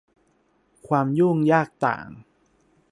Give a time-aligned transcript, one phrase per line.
[0.87, 2.07] ความยุ่งยากต่าง